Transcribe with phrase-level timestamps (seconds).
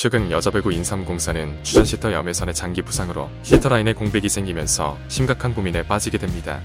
[0.00, 5.82] 최근 여자 배구 인삼공사는 주전 시터 염외선의 장기 부상으로 시터 라인에 공백이 생기면서 심각한 고민에
[5.82, 6.60] 빠지게 됩니다.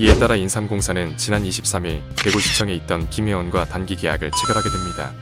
[0.00, 5.12] 이에 따라 인삼공사는 지난 23일 대구시청에 있던 김혜원과 단기 계약을 체결하게 됩니다.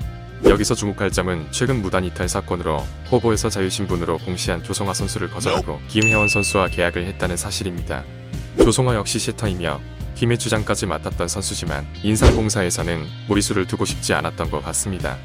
[0.46, 2.79] 여기서 주목할 점은 최근 무단 이탈 사건으로
[3.11, 8.04] 호보에서 자유신분으로 공시한 조성화 선수를 거절하고 김혜원 선수와 계약을 했다는 사실입니다.
[8.56, 9.82] 조성화 역시 시터이며
[10.14, 15.18] 김의 주장까지 맡았던 선수지만 인삼공사에서는 무리수를 두고 싶지 않았던 것 같습니다.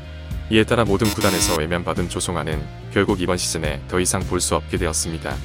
[0.51, 5.35] 이에 따라 모든 구단에서 외면받은 조성아는 결국 이번 시즌에 더 이상 볼 수 없게 되었습니다.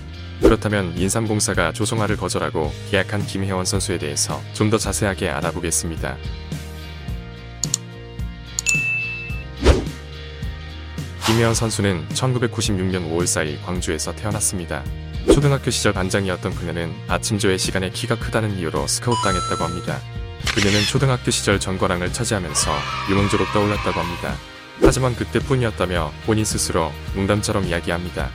[0.42, 6.16] 그렇다면 인삼공사가 조성아를 거절하고 계약한 김혜원 선수에 대해서 좀 더 자세하게 알아보겠습니다.
[11.26, 14.82] 김혜원 선수는 1996년 5월 4일 광주에서 태어났습니다.
[15.32, 19.98] 초등학교 시절 반장이었던 그녀는 아침 조회 시간에 키가 크다는 이유로 스카웃당했다고 합니다.
[20.54, 22.70] 그녀는 초등학교 시절 정과랑을 차지하면서
[23.10, 24.34] 유망주로 떠올랐다고 합니다.
[24.82, 28.28] 하지만 그때뿐이었다며 본인 스스로 농담처럼 이야기합니다.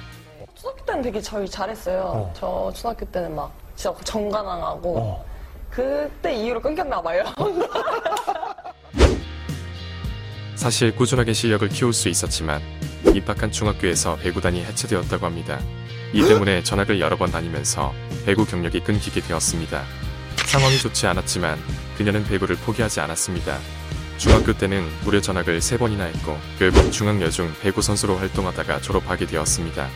[0.55, 2.02] 초등학교 때는 되게 저희 잘했어요.
[2.02, 2.33] 어.
[2.36, 5.25] 저 초등학교 때는 막 진짜 정가당하고 어.
[5.69, 7.23] 그때 이후로 끊겼나 봐요.
[10.56, 12.62] 사실 꾸준하게 실력을 키울 수 있었지만
[13.14, 15.59] 입학한 중학교에서 배구단이 해체되었다고 합니다.
[16.14, 17.94] 이 때문에 전학을 여러 번 다니면서
[18.25, 19.84] 배구 경력이 끊기게 되었습니다.
[20.47, 21.59] 상황이 좋지 않았지만
[21.97, 23.58] 그녀는 배구를 포기하지 않았습니다.
[24.17, 29.89] 중학교 때는 무려 전학을 3번이나 했고 결국 중앙여중 배구 선수로 활동하다가 졸업하게 되었습니다.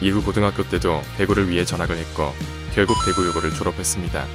[0.00, 2.32] 이후 고등학교 때도 배구를 위해 전학을 했고
[2.74, 4.26] 결국 배구여고를 졸업했습니다.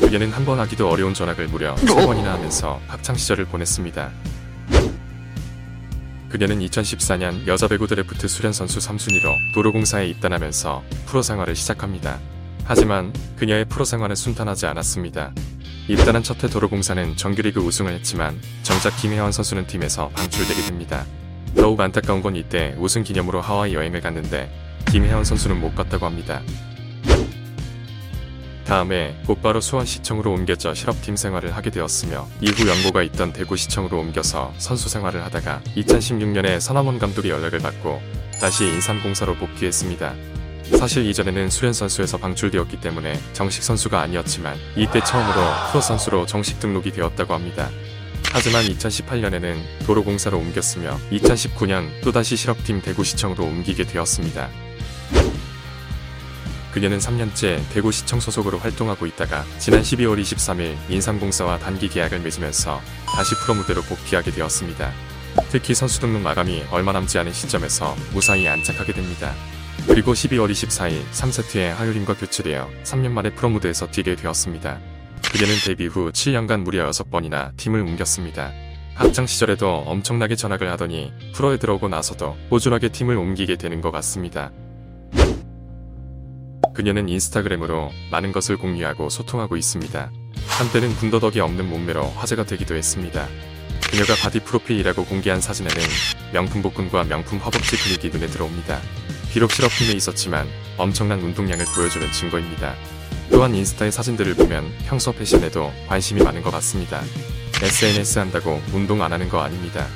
[0.00, 4.10] 그녀는 한 번 하기도 어려운 전학을 무려 3번이나 하면서 학창 시절을 보냈습니다.
[6.28, 12.18] 그녀는 2014년 여자 배구 드래프트 수련 선수 3순위로 도로공사에 입단하면서 프로 생활을 시작합니다.
[12.64, 15.32] 하지만 그녀의 프로 생활은 순탄하지 않았습니다.
[15.88, 21.04] 입단한 첫 해 도로공사는 정규리그 우승을 했지만 정작 김혜원 선수는 팀에서 방출되게 됩니다.
[21.56, 24.50] 더욱 안타까운 건 이때 우승 기념으로 하와이 여행을 갔는데
[24.90, 26.40] 김혜원 선수는 못 갔다고 합니다.
[28.64, 35.22] 다음에 곧바로 수원시청으로 옮겨져 실업팀 생활을 하게 되었으며 이후 연고가 있던 대구시청으로 옮겨서 선수 생활을
[35.24, 38.00] 하다가 2016년에 선암원 감독의 연락을 받고
[38.40, 40.14] 다시 인삼공사로 복귀했습니다.
[40.64, 45.40] 사실 이전에는 수련 선수에서 방출되었기 때문에 정식 선수가 아니었지만 이때 처음으로
[45.70, 47.70] 프로 선수로 정식 등록이 되었다고 합니다.
[48.32, 54.48] 하지만 2018년에는 도로공사로 옮겼으며 2019년 또다시 실업팀 대구시청으로 옮기게 되었습니다.
[56.72, 62.80] 그녀는 3년째 대구시청 소속으로 활동하고 있다가 지난 12월 23일 인삼공사와 단기 계약을 맺으면서
[63.14, 64.90] 다시 프로 무대로 복귀하게 되었습니다.
[65.50, 69.34] 특히 선수 등록 마감이 얼마 남지 않은 시점에서 무사히 안착하게 됩니다.
[69.86, 74.80] 그리고 12월 24일 3세트에 하유림과 교체되어 3년 만에 프로 무대에서 뛰게 되었습니다.
[75.32, 78.52] 그녀는 데뷔 후 7년간 무려 6번이나 팀을 옮겼습니다.
[78.94, 84.52] 학창 시절에도 엄청나게 전학을 하더니 프로에 들어오고 나서도 꾸준하게 팀을 옮기게 되는 것 같습니다.
[86.74, 90.10] 그녀는 인스타그램으로 많은 것을 공유하고 소통하고 있습니다.
[90.46, 93.26] 한때는 군더더기 없는 몸매로 화제가 되기도 했습니다.
[93.90, 95.76] 그녀가 바디 프로필이라고 공개한 사진에는
[96.32, 98.80] 명품 복근과 명품 허벅지 근육이 눈에 들어옵니다.
[99.32, 102.74] 비록 실업팀에 있었지만 엄청난 운동량을 보여주는 증거입니다.
[103.30, 107.02] 또한 인스타의 사진들을 보면 평소 패션에도 관심이 많은 것 같습니다.
[107.62, 109.86] SNS 한다고 운동 안 하는 거 아닙니다.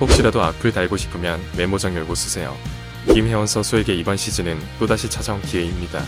[0.00, 2.54] 혹시라도 악플 달고 싶으면 메모장 열고 쓰세요.
[3.06, 6.02] 김혜원 선수에게 이번 시즌은 또다시 찾아온 기회입니다.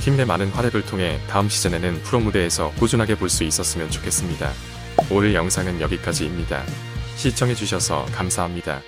[0.00, 4.50] 팀 내 많은 활약을 통해 다음 시즌에는 프로 무대에서 꾸준하게 볼 수 있었으면 좋겠습니다.
[5.10, 6.64] 오늘 영상은 여기까지입니다.
[7.16, 8.82] 시청해주셔서 감사합니다.